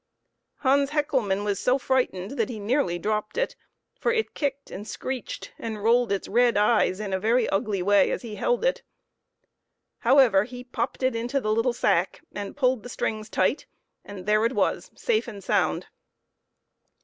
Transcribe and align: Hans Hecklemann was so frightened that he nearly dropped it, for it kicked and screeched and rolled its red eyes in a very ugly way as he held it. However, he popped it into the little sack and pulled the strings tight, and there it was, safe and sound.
Hans 0.61 0.89
Hecklemann 0.89 1.45
was 1.45 1.59
so 1.59 1.77
frightened 1.77 2.31
that 2.31 2.49
he 2.49 2.57
nearly 2.59 2.97
dropped 2.97 3.37
it, 3.37 3.55
for 3.99 4.11
it 4.11 4.33
kicked 4.33 4.71
and 4.71 4.87
screeched 4.87 5.51
and 5.59 5.83
rolled 5.83 6.11
its 6.11 6.27
red 6.27 6.57
eyes 6.57 6.99
in 6.99 7.13
a 7.13 7.19
very 7.19 7.47
ugly 7.49 7.83
way 7.83 8.09
as 8.09 8.23
he 8.23 8.33
held 8.33 8.65
it. 8.65 8.81
However, 9.99 10.45
he 10.45 10.63
popped 10.63 11.03
it 11.03 11.15
into 11.15 11.39
the 11.39 11.53
little 11.53 11.71
sack 11.73 12.21
and 12.33 12.57
pulled 12.57 12.81
the 12.81 12.89
strings 12.89 13.29
tight, 13.29 13.67
and 14.03 14.25
there 14.25 14.43
it 14.43 14.53
was, 14.53 14.89
safe 14.95 15.27
and 15.27 15.43
sound. 15.43 15.85